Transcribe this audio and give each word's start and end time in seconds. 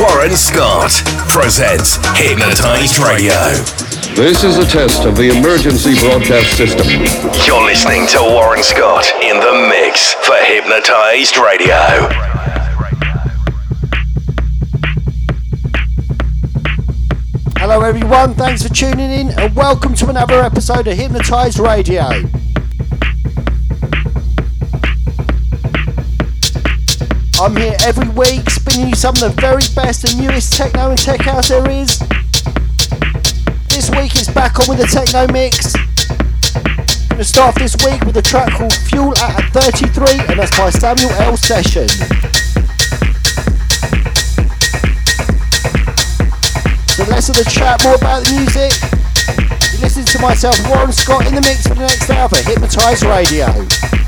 Warren 0.00 0.34
Scott 0.34 0.92
presents 1.28 1.96
Hypnotized 2.16 2.98
Radio. 3.00 3.34
This 4.16 4.44
is 4.44 4.56
a 4.56 4.64
test 4.64 5.04
of 5.04 5.14
the 5.14 5.28
emergency 5.28 5.94
broadcast 6.00 6.56
system. 6.56 6.88
You're 7.46 7.62
listening 7.62 8.06
to 8.06 8.20
Warren 8.22 8.62
Scott 8.62 9.12
in 9.20 9.36
the 9.36 9.68
mix 9.68 10.14
for 10.14 10.36
Hypnotized 10.36 11.36
Radio. 11.36 12.08
Hello, 17.58 17.82
everyone. 17.82 18.32
Thanks 18.32 18.62
for 18.62 18.72
tuning 18.72 19.10
in, 19.10 19.38
and 19.38 19.54
welcome 19.54 19.94
to 19.96 20.08
another 20.08 20.40
episode 20.40 20.88
of 20.88 20.96
Hypnotized 20.96 21.58
Radio. 21.58 22.08
I'm 27.40 27.56
here 27.56 27.74
every 27.86 28.08
week, 28.10 28.50
spinning 28.50 28.90
you 28.90 28.94
some 28.94 29.14
of 29.16 29.20
the 29.20 29.32
very 29.40 29.64
best 29.74 30.04
and 30.04 30.20
newest 30.20 30.52
techno 30.52 30.90
and 30.90 30.98
tech 30.98 31.22
house 31.22 31.48
there 31.48 31.64
is. 31.70 31.98
This 33.72 33.88
week 33.88 34.12
it's 34.12 34.28
back 34.28 34.60
on 34.60 34.68
with 34.68 34.76
the 34.76 34.84
techno 34.84 35.24
mix. 35.32 35.72
To 37.16 37.24
start 37.24 37.54
this 37.54 37.74
week 37.80 38.04
with 38.04 38.18
a 38.18 38.22
track 38.22 38.52
called 38.52 38.74
Fuel 38.92 39.16
at 39.16 39.40
33, 39.56 40.20
and 40.28 40.38
that's 40.38 40.52
by 40.52 40.68
Samuel 40.68 41.08
L. 41.16 41.34
Session. 41.38 41.88
So 46.92 47.08
less 47.08 47.32
of 47.32 47.40
the 47.40 47.48
chat, 47.48 47.80
more 47.88 47.96
about 47.96 48.20
the 48.28 48.36
music. 48.36 48.76
You 49.72 49.80
listen 49.80 50.04
to 50.04 50.18
myself, 50.20 50.60
Warren 50.68 50.92
Scott, 50.92 51.26
in 51.26 51.34
the 51.34 51.40
mix 51.40 51.66
for 51.66 51.72
the 51.72 51.88
next 51.88 52.10
hour 52.10 52.28
for 52.28 52.36
Hypnotized 52.44 53.04
Radio. 53.04 53.99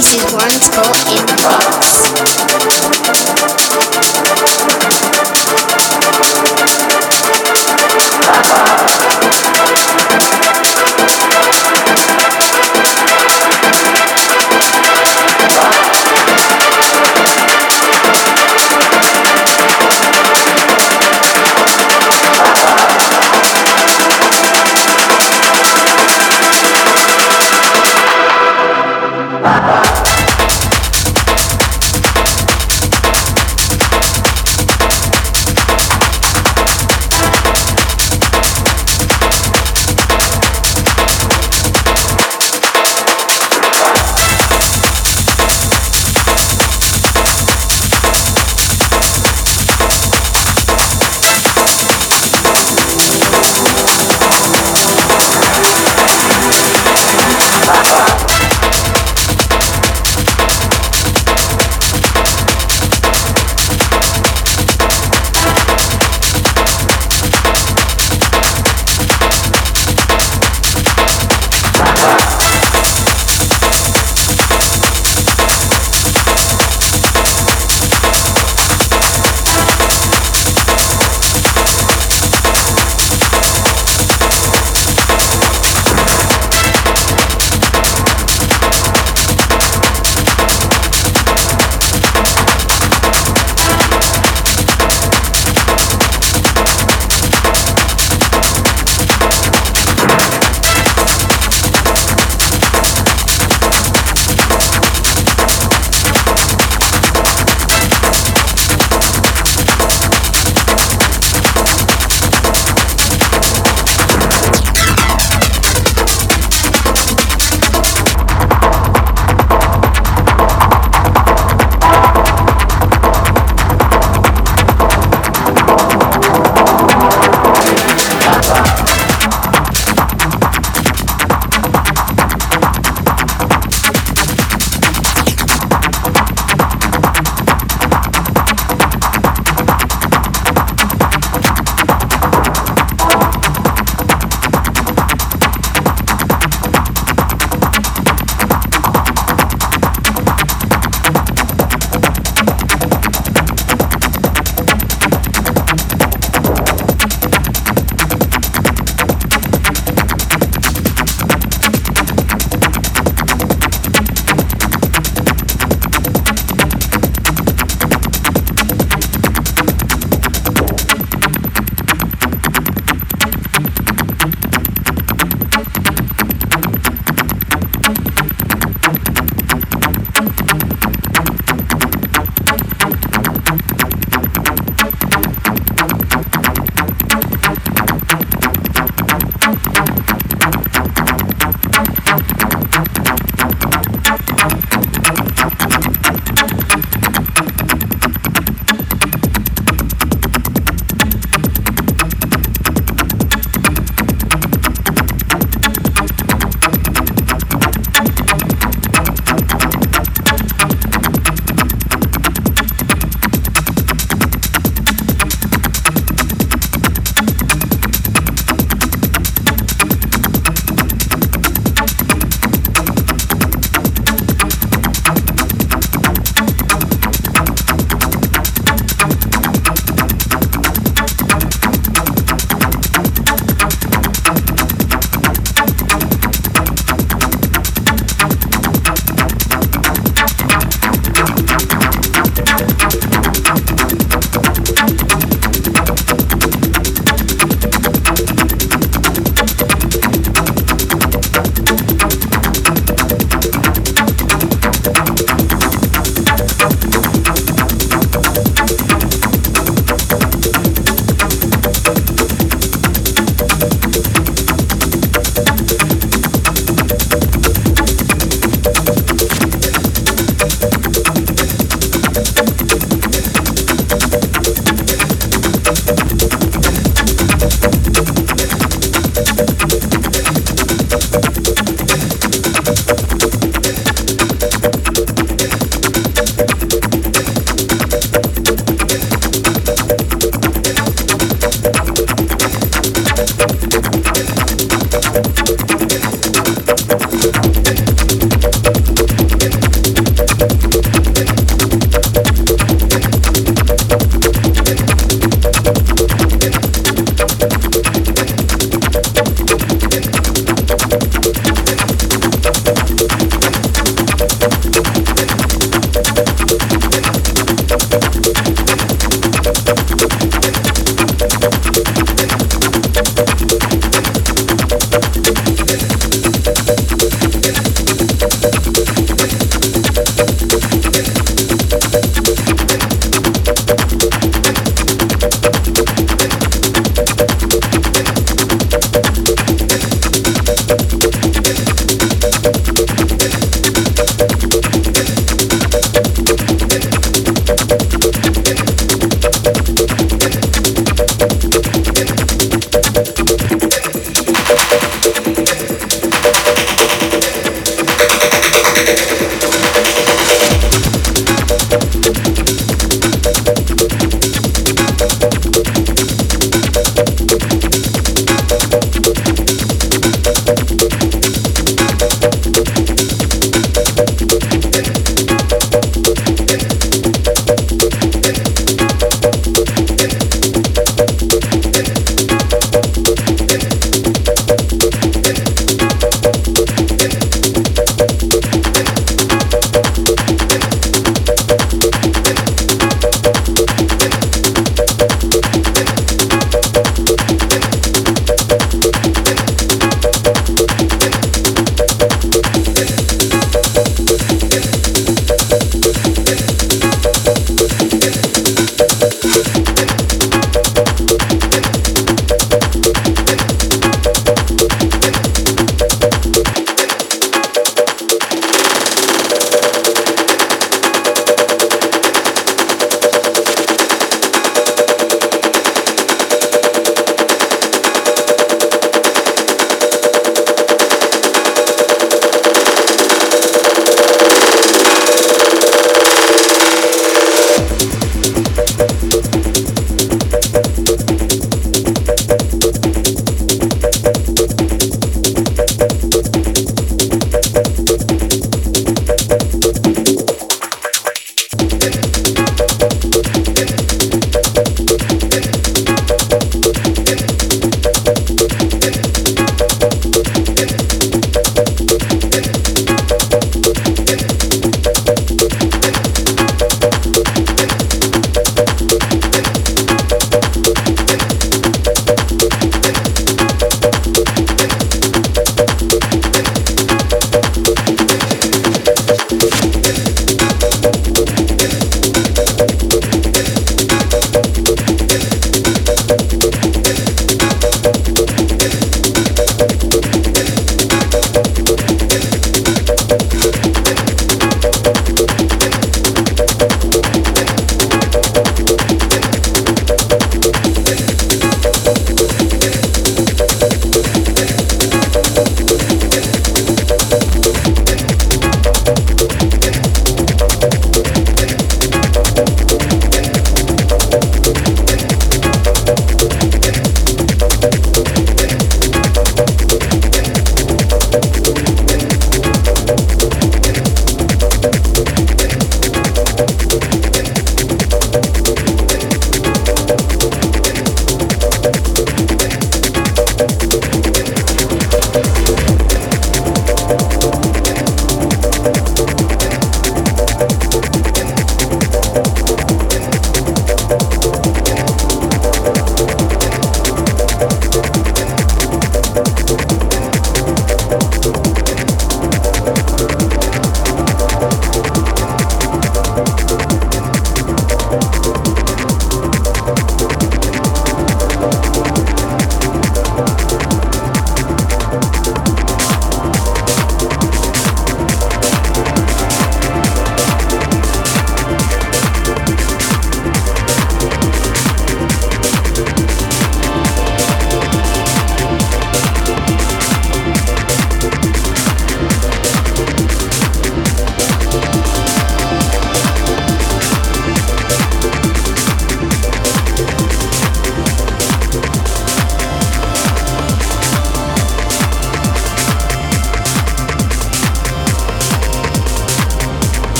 This 0.00 0.14
is 0.14 0.32
one 0.32 0.48
spot 0.48 0.96
in 1.12 1.26
the 1.26 1.36
box. 1.42 2.00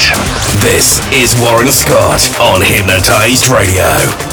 This 0.00 0.98
is 1.12 1.38
Warren 1.42 1.68
Scott 1.68 2.22
on 2.40 2.62
Hypnotized 2.62 3.48
Radio. 3.48 4.29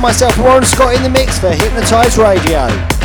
Myself, 0.00 0.38
Warren 0.38 0.64
Scott, 0.64 0.94
in 0.94 1.02
the 1.02 1.10
mix 1.10 1.38
for 1.38 1.50
Hypnotize 1.50 2.16
Radio. 2.16 2.99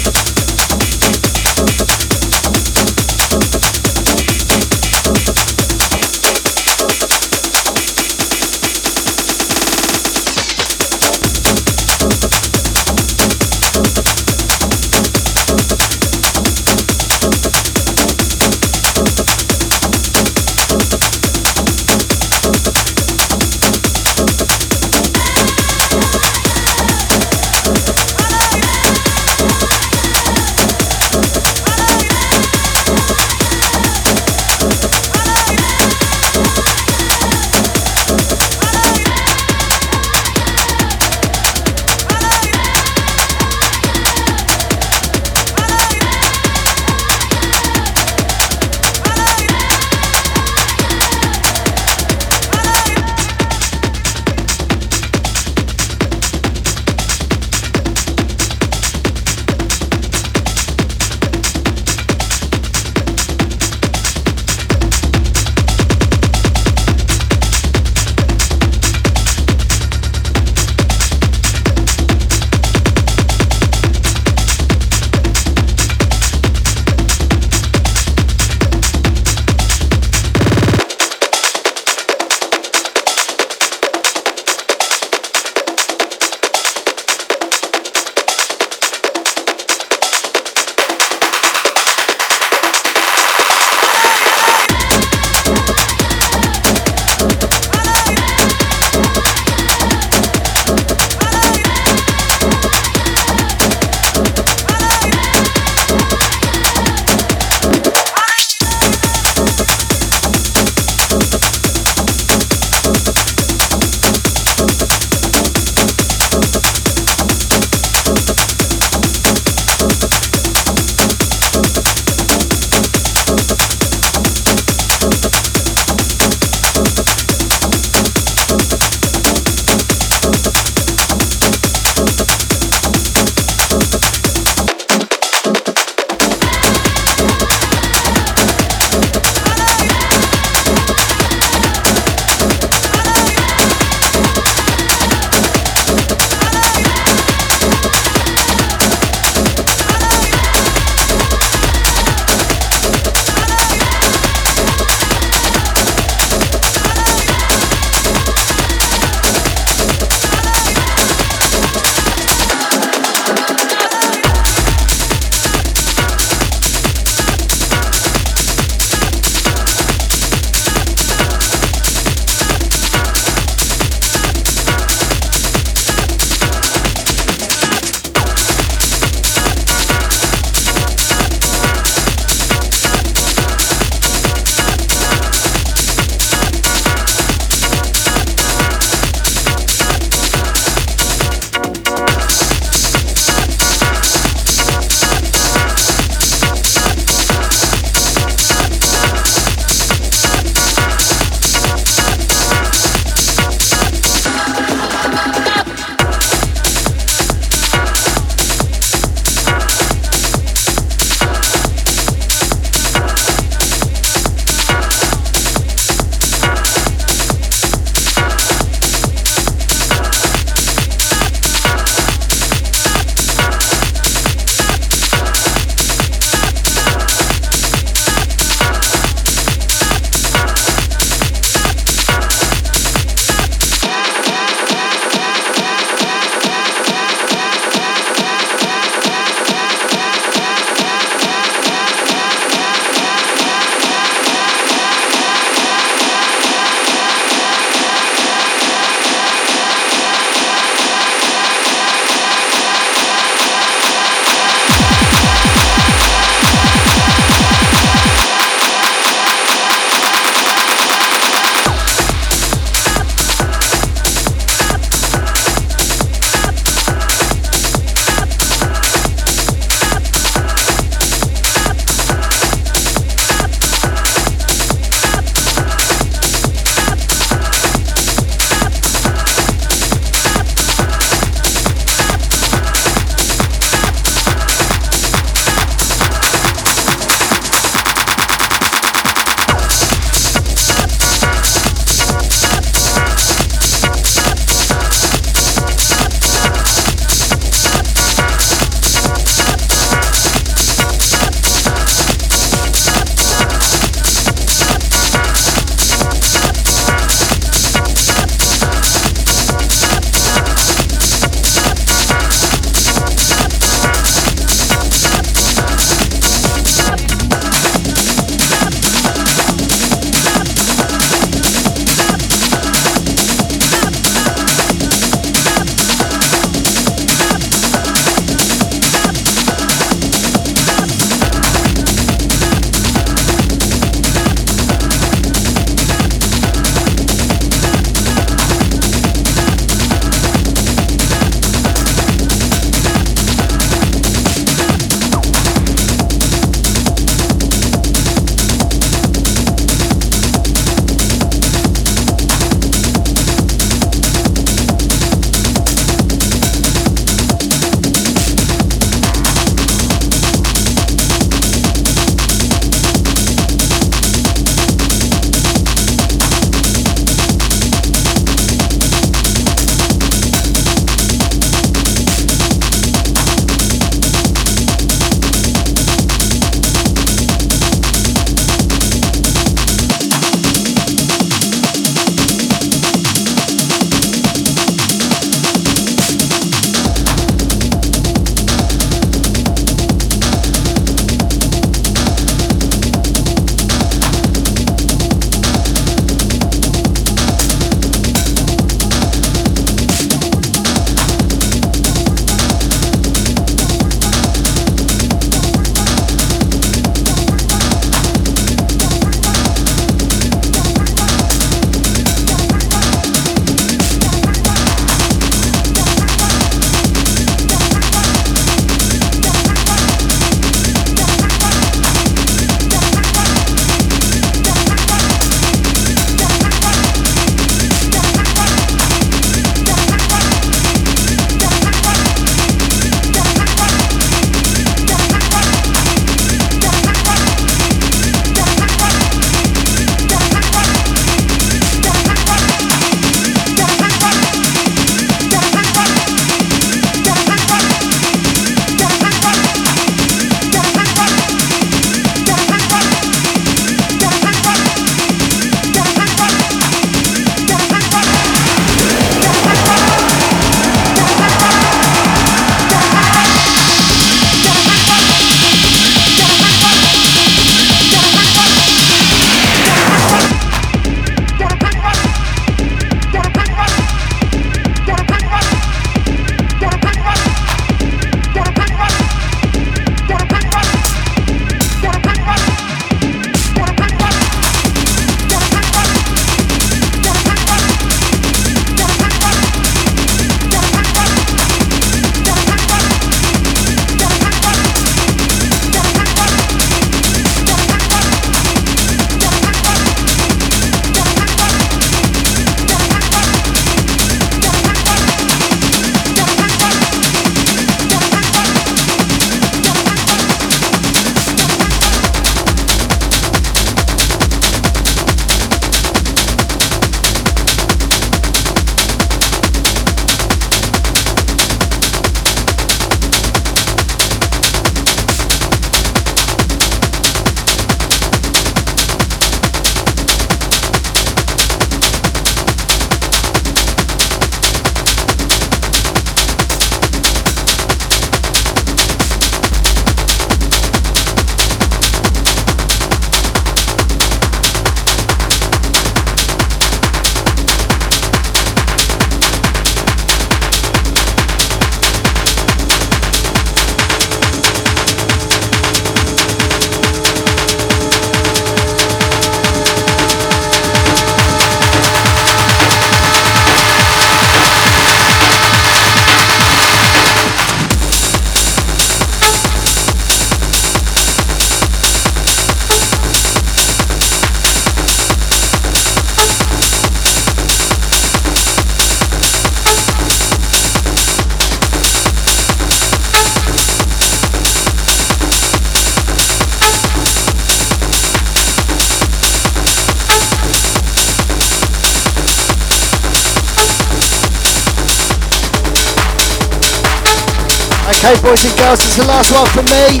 Boys 598.32 598.48
and 598.48 598.56
girls, 598.56 598.80
is 598.80 598.96
the 598.96 599.04
last 599.04 599.28
one 599.28 599.44
from 599.52 599.68
me. 599.68 600.00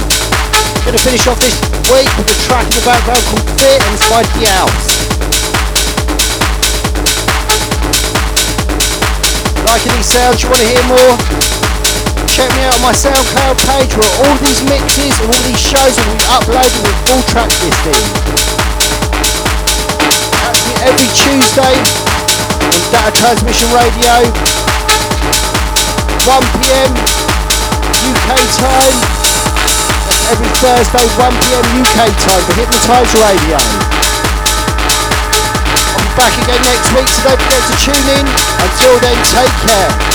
Gonna 0.88 0.96
finish 1.04 1.28
off 1.28 1.36
this 1.36 1.52
week 1.92 2.08
with 2.16 2.32
a 2.32 2.38
track 2.48 2.64
in 2.64 2.72
the 2.72 2.80
background 2.80 3.20
called 3.28 3.44
Fit 3.60 3.76
and 3.76 3.92
it's 3.92 4.08
by 4.08 4.24
House. 4.48 4.88
Liking 9.68 9.92
these 10.00 10.08
sounds, 10.08 10.40
you 10.40 10.48
want 10.48 10.64
to 10.64 10.68
hear 10.72 10.80
more? 10.88 11.12
Check 12.24 12.48
me 12.56 12.64
out 12.64 12.72
on 12.72 12.80
my 12.80 12.96
SoundCloud 12.96 13.60
page 13.68 13.92
where 14.00 14.12
all 14.24 14.36
these 14.40 14.64
mixes 14.64 15.12
and 15.20 15.28
all 15.28 15.44
these 15.44 15.60
shows 15.60 15.92
will 15.92 16.16
be 16.16 16.24
uploaded 16.32 16.80
with 16.88 16.96
full 17.04 17.20
track 17.28 17.52
listing. 17.60 18.00
Catch 20.40 20.60
me 20.72 20.74
every 20.88 21.08
Tuesday 21.12 21.76
on 22.64 22.80
Data 22.96 23.12
Transmission 23.12 23.68
Radio, 23.76 24.24
1pm 26.24 27.21
UK 28.02 28.30
time. 28.58 28.98
That's 30.10 30.26
every 30.34 30.50
Thursday, 30.58 31.06
1pm 31.14 31.66
UK 31.78 31.98
time 32.18 32.42
for 32.42 32.54
Hypnotised 32.58 33.14
Radio. 33.14 33.58
I'll 35.94 36.02
be 36.02 36.10
back 36.18 36.34
again 36.42 36.62
next 36.66 36.90
week, 36.92 37.08
so 37.08 37.30
don't 37.30 37.40
forget 37.40 37.62
to 37.70 37.74
tune 37.78 38.08
in. 38.18 38.26
Until 38.58 38.98
then, 38.98 39.18
take 39.30 39.54
care. 39.70 40.11